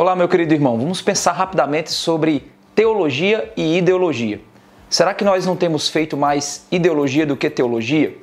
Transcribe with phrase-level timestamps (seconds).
[0.00, 0.78] Olá, meu querido irmão.
[0.78, 4.40] Vamos pensar rapidamente sobre teologia e ideologia.
[4.88, 8.16] Será que nós não temos feito mais ideologia do que teologia?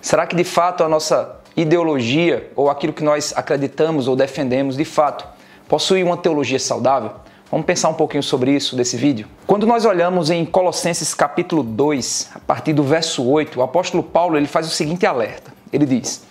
[0.00, 4.84] Será que de fato a nossa ideologia ou aquilo que nós acreditamos ou defendemos de
[4.84, 5.24] fato
[5.68, 7.12] possui uma teologia saudável?
[7.48, 9.28] Vamos pensar um pouquinho sobre isso desse vídeo.
[9.46, 14.36] Quando nós olhamos em Colossenses capítulo 2, a partir do verso 8, o apóstolo Paulo
[14.36, 15.52] ele faz o seguinte alerta.
[15.72, 16.24] Ele diz: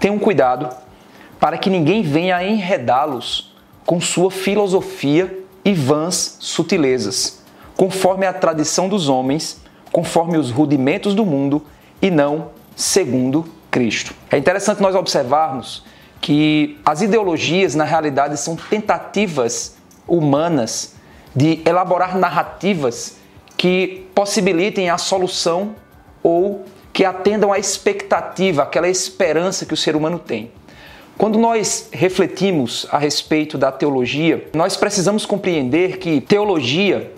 [0.00, 0.68] "Tenham cuidado
[1.38, 3.49] para que ninguém venha enredá-los
[3.84, 7.42] com sua filosofia e vãs sutilezas,
[7.76, 9.60] conforme a tradição dos homens,
[9.92, 11.64] conforme os rudimentos do mundo
[12.00, 14.14] e não segundo Cristo".
[14.30, 15.84] É interessante nós observarmos
[16.20, 19.76] que as ideologias na realidade são tentativas
[20.06, 20.94] humanas
[21.34, 23.16] de elaborar narrativas
[23.56, 25.74] que possibilitem a solução
[26.22, 30.50] ou que atendam à expectativa, aquela esperança que o ser humano tem.
[31.20, 37.12] Quando nós refletimos a respeito da teologia, nós precisamos compreender que teologia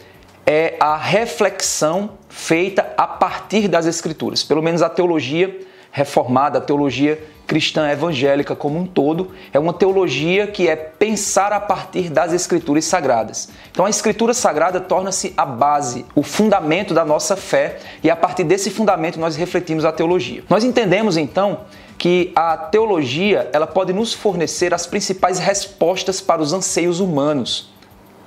[0.44, 4.42] é a reflexão feita a partir das Escrituras.
[4.42, 5.56] Pelo menos a teologia
[5.92, 11.60] reformada, a teologia cristã evangélica como um todo, é uma teologia que é pensar a
[11.60, 13.50] partir das escrituras sagradas.
[13.70, 18.42] Então a escritura sagrada torna-se a base, o fundamento da nossa fé, e a partir
[18.42, 20.42] desse fundamento nós refletimos a teologia.
[20.48, 21.60] Nós entendemos então
[22.02, 27.70] que a teologia, ela pode nos fornecer as principais respostas para os anseios humanos.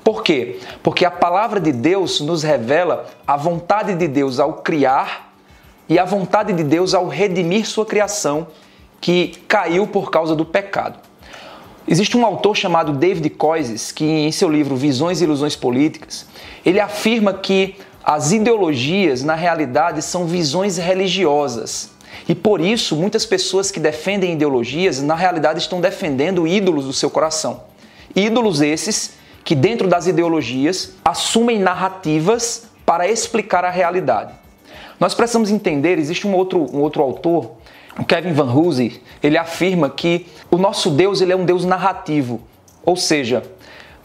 [0.01, 0.61] Por quê?
[0.81, 5.33] Porque a palavra de Deus nos revela a vontade de Deus ao criar
[5.89, 8.47] e a vontade de Deus ao redimir sua criação
[9.01, 10.97] que caiu por causa do pecado.
[11.85, 16.25] Existe um autor chamado David Coises que em seu livro Visões e Ilusões Políticas,
[16.65, 21.93] ele afirma que as ideologias na realidade são visões religiosas.
[22.27, 27.09] E por isso, muitas pessoas que defendem ideologias, na realidade estão defendendo ídolos do seu
[27.09, 27.63] coração.
[28.15, 29.13] Ídolos esses
[29.43, 34.33] que dentro das ideologias assumem narrativas para explicar a realidade.
[34.99, 37.51] Nós precisamos entender, existe um outro, um outro autor
[37.97, 42.41] o Kevin Van Hoosen, ele afirma que o nosso Deus ele é um Deus narrativo,
[42.83, 43.43] ou seja,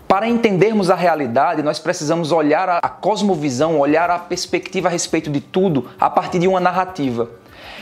[0.07, 5.41] para entendermos a realidade, nós precisamos olhar a cosmovisão, olhar a perspectiva a respeito de
[5.41, 7.31] tudo a partir de uma narrativa.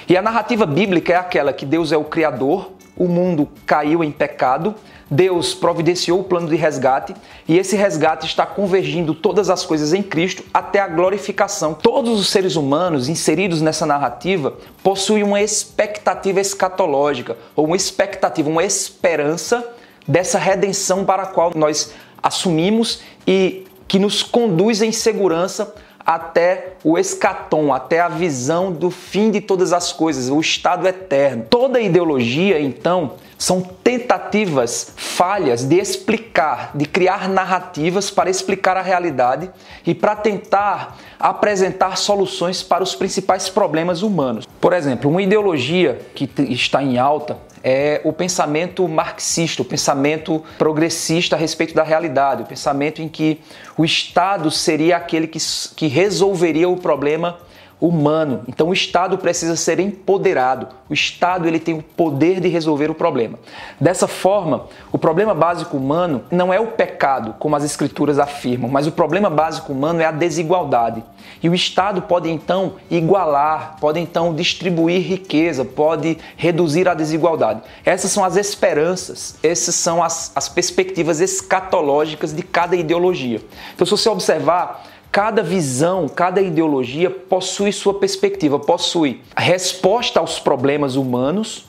[0.09, 4.11] E a narrativa bíblica é aquela que Deus é o Criador, o mundo caiu em
[4.11, 4.75] pecado,
[5.11, 7.15] Deus providenciou o plano de resgate
[7.47, 11.75] e esse resgate está convergindo todas as coisas em Cristo até a glorificação.
[11.75, 18.65] Todos os seres humanos inseridos nessa narrativa possuem uma expectativa escatológica, ou uma expectativa, uma
[18.65, 19.63] esperança
[20.07, 21.93] dessa redenção para a qual nós
[22.23, 25.75] assumimos e que nos conduz em segurança
[26.09, 31.45] até o escatom, até a visão do fim de todas as coisas, o estado eterno.
[31.51, 39.49] Toda ideologia, então, são tentativas falhas de explicar, de criar narrativas para explicar a realidade
[39.87, 44.45] e para tentar apresentar soluções para os principais problemas humanos.
[44.61, 51.37] Por exemplo, uma ideologia que está em alta é o pensamento marxista, o pensamento progressista
[51.37, 53.41] a respeito da realidade, o pensamento em que
[53.77, 55.39] o Estado seria aquele que,
[55.77, 57.39] que resolveria o problema
[57.81, 58.43] humano.
[58.49, 60.69] Então o Estado precisa ser empoderado.
[60.89, 63.39] O Estado ele tem o poder de resolver o problema.
[63.81, 68.87] Dessa forma, o problema básico humano não é o pecado, como as escrituras afirmam, mas
[68.87, 71.03] o problema básico humano é a desigualdade.
[71.43, 77.61] E o Estado pode então igualar, pode então distribuir riqueza, pode reduzir a desigualdade.
[77.85, 83.41] Essas são as esperanças, essas são as, as perspectivas escatológicas de cada ideologia.
[83.75, 90.39] Então, se você observar Cada visão, cada ideologia possui sua perspectiva, possui a resposta aos
[90.39, 91.67] problemas humanos,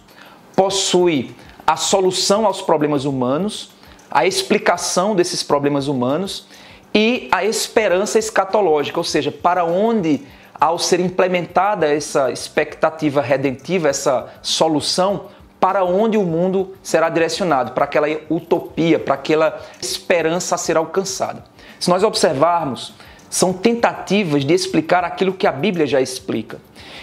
[0.55, 1.33] possui
[1.65, 3.71] a solução aos problemas humanos,
[4.11, 6.47] a explicação desses problemas humanos
[6.93, 10.21] e a esperança escatológica, ou seja, para onde,
[10.59, 15.27] ao ser implementada essa expectativa redentiva, essa solução,
[15.59, 21.43] para onde o mundo será direcionado, para aquela utopia, para aquela esperança a ser alcançada.
[21.79, 22.93] Se nós observarmos
[23.29, 26.59] são tentativas de explicar aquilo que a Bíblia já explica.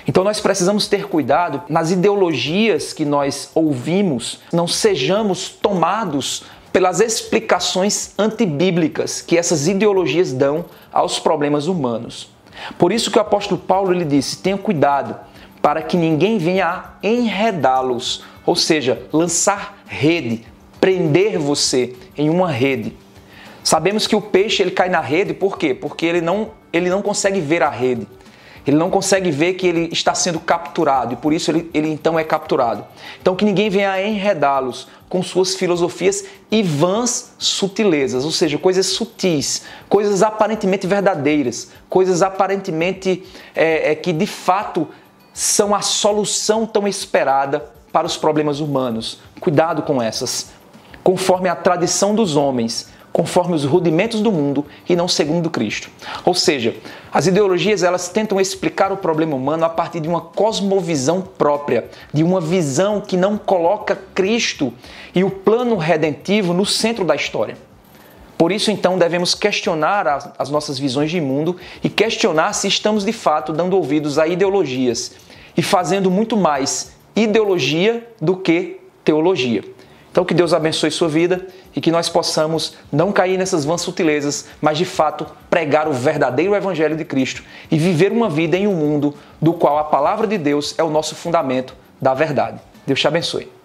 [0.08, 8.12] Então nós precisamos ter cuidado nas ideologias que nós ouvimos, não sejamos tomados pelas explicações
[8.19, 12.28] antibíblicas que essas ideologias dão aos problemas humanos.
[12.78, 15.17] Por isso que o apóstolo Paulo ele disse: "Tenha cuidado
[15.61, 20.44] para que ninguém venha a enredá-los", ou seja, lançar rede,
[20.81, 22.96] prender você em uma rede.
[23.67, 25.75] Sabemos que o peixe ele cai na rede, por quê?
[25.75, 28.07] Porque ele não, ele não consegue ver a rede.
[28.65, 32.17] Ele não consegue ver que ele está sendo capturado e por isso ele, ele então
[32.17, 32.85] é capturado.
[33.21, 39.65] Então que ninguém venha enredá-los com suas filosofias e vãs sutilezas, ou seja, coisas sutis,
[39.89, 44.87] coisas aparentemente verdadeiras, coisas aparentemente é, é, que de fato
[45.35, 49.19] são a solução tão esperada para os problemas humanos.
[49.41, 50.51] Cuidado com essas.
[51.03, 55.89] Conforme a tradição dos homens, conforme os rudimentos do mundo e não segundo Cristo.
[56.23, 56.77] Ou seja,
[57.11, 62.23] as ideologias elas tentam explicar o problema humano a partir de uma cosmovisão própria, de
[62.23, 64.71] uma visão que não coloca Cristo
[65.15, 67.57] e o plano redentivo no centro da história.
[68.37, 73.03] Por isso, então, devemos questionar as, as nossas visões de mundo e questionar se estamos
[73.03, 75.12] de fato dando ouvidos a ideologias
[75.57, 79.65] e fazendo muito mais ideologia do que teologia.
[80.17, 81.47] Então, que Deus abençoe sua vida
[81.77, 86.55] e que nós possamos não cair nessas vãs sutilezas, mas de fato pregar o verdadeiro
[86.55, 90.39] Evangelho de Cristo e viver uma vida em um mundo do qual a palavra de
[90.39, 92.59] Deus é o nosso fundamento da verdade.
[92.87, 93.56] Deus te abençoe.